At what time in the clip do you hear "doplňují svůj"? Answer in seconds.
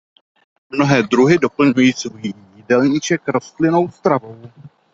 1.37-2.33